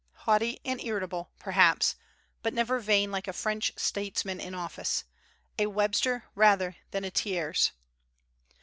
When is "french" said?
3.33-3.71